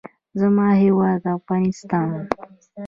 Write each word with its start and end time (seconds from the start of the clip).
زما 0.39 0.67
هېواد 0.81 1.21
افغانستان. 1.37 2.09